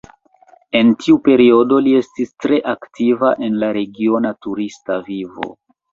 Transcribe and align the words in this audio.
En 0.79 0.87
tiu 1.03 1.17
periodo 1.27 1.77
li 1.87 1.93
estis 1.99 2.33
tre 2.45 2.61
aktiva 2.73 3.35
en 3.49 3.61
la 3.65 3.73
regiona 3.79 4.33
turista 4.47 4.99
vivo. 5.13 5.53